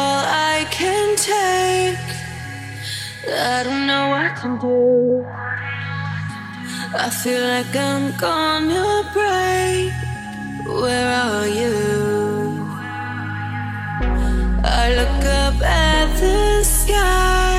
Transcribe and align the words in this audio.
all 0.00 0.22
I 0.52 0.56
can 0.78 1.06
take. 1.16 2.08
I 3.54 3.58
don't 3.66 3.84
know 3.90 4.04
what 4.14 4.32
to 4.42 4.48
do. 4.66 4.78
I 7.06 7.08
feel 7.20 7.42
like 7.54 7.72
I'm 7.90 8.06
gonna 8.26 8.90
break. 9.16 9.92
Where 10.82 11.08
are 11.24 11.48
you? 11.60 11.76
I 14.80 14.82
look 14.98 15.22
up 15.44 15.56
at 15.90 16.08
the 16.22 16.64
sky. 16.78 17.56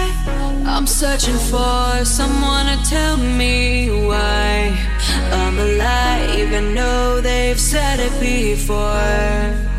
I'm 0.74 0.88
searching 1.02 1.40
for 1.52 2.06
someone 2.20 2.66
to 2.72 2.78
tell 2.96 3.18
me 3.42 3.56
why 4.10 4.54
I'm 5.40 5.58
alive. 5.68 6.50
I 6.62 6.64
know 6.78 7.22
they've 7.22 7.62
said 7.72 7.98
it 8.08 8.16
before. 8.20 9.71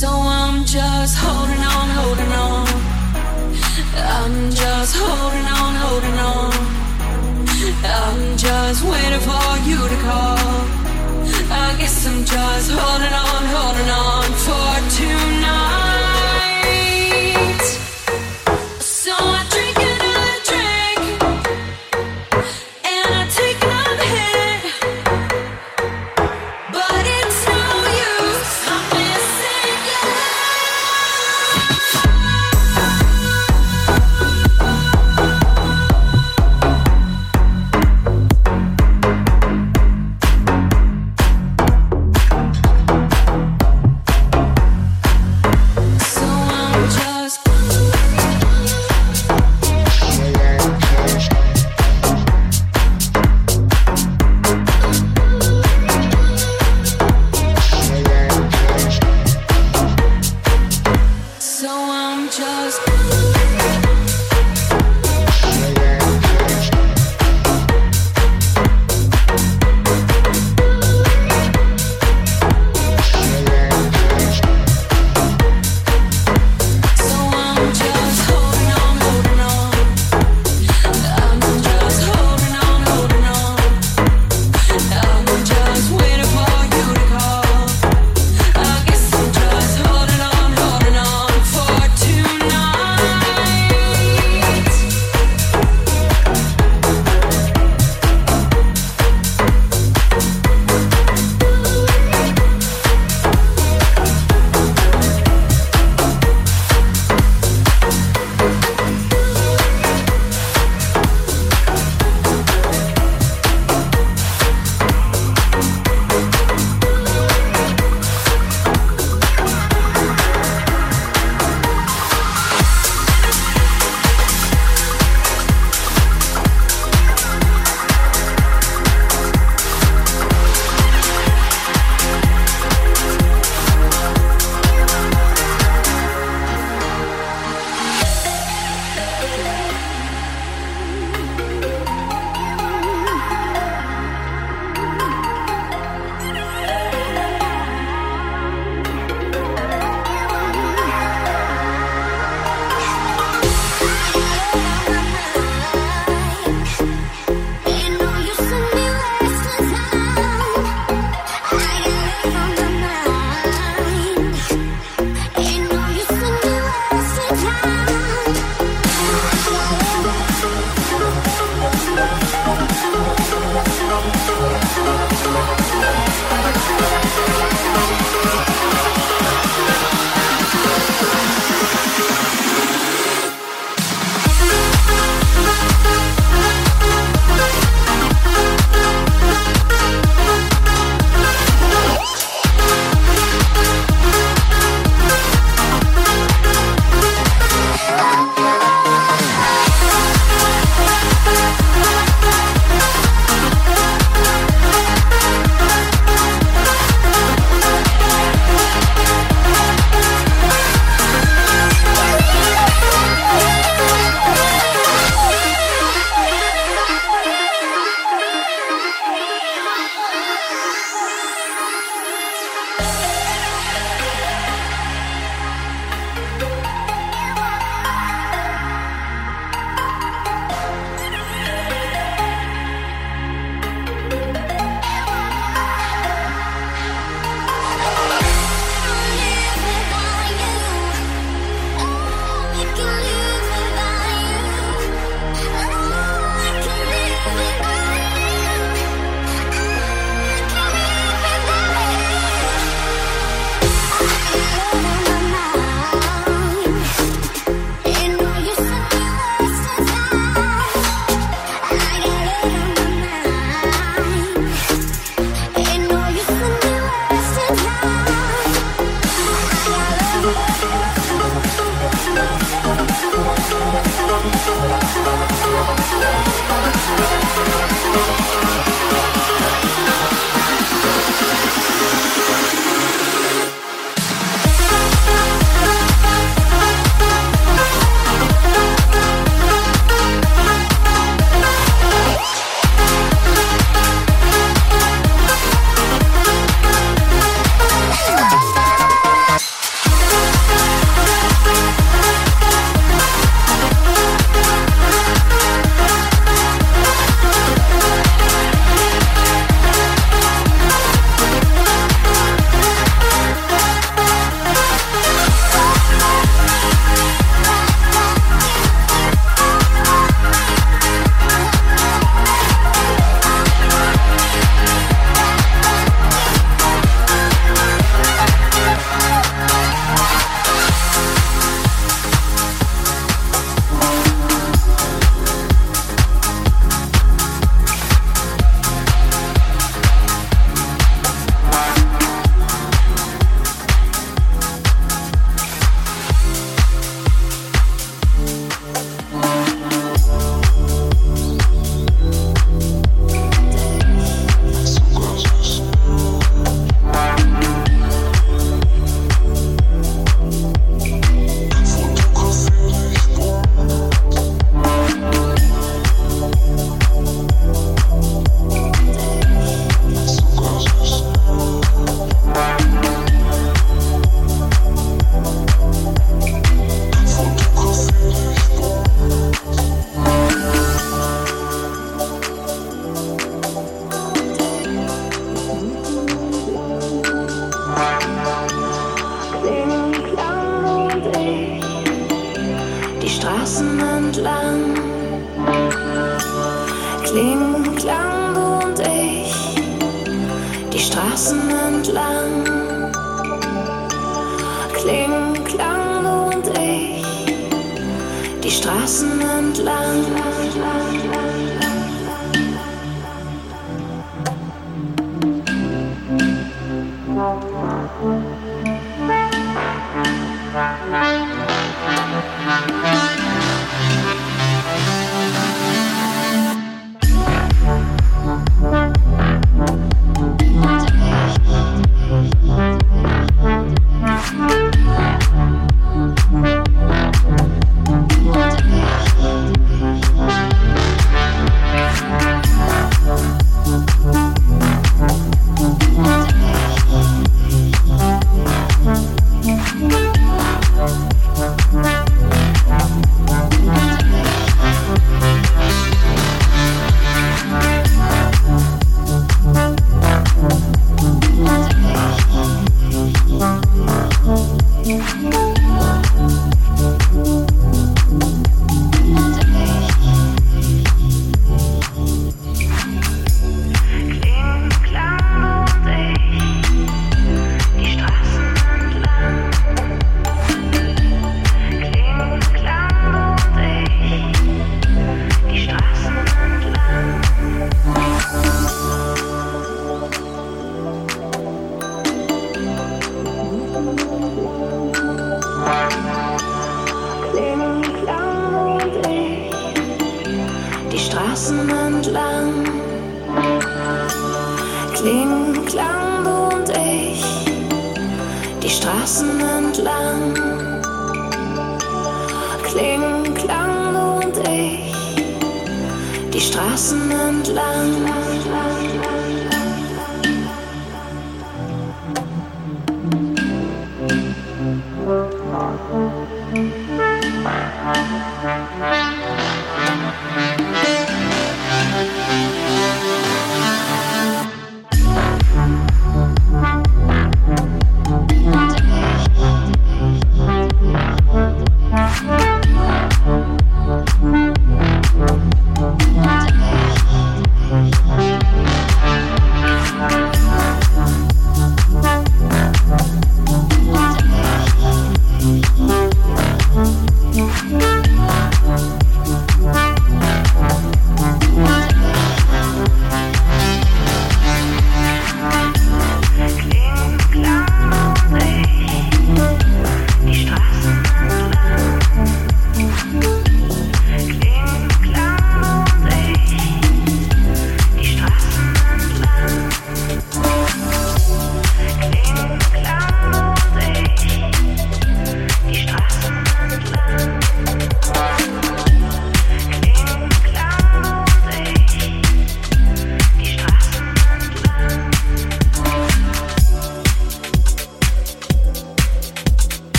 So 0.00 0.08
I'm 0.08 0.64
just 0.64 1.18
holding 1.18 1.60
on, 1.60 1.90
holding 1.90 2.32
on. 2.32 2.66
I'm 3.94 4.50
just 4.50 4.96
holding 4.96 5.44
on, 5.44 5.74
holding 5.76 6.18
on. 6.18 6.52
I'm 7.84 8.38
just 8.38 8.82
waiting 8.82 9.20
for 9.20 9.48
you 9.68 9.76
to 9.76 9.98
call. 10.00 10.38
I 11.52 11.76
guess 11.78 12.06
I'm 12.06 12.24
just 12.24 12.70
holding 12.70 13.12
on, 13.12 13.42
holding 13.52 13.90
on 13.90 14.24
for 14.44 14.96
tonight. 14.96 15.39